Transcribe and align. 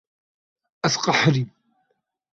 Ez 0.87 0.95
qeherîm. 1.03 1.49